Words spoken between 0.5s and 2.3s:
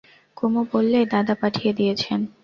বললে, দাদা পাঠিয়ে দিয়েছেন।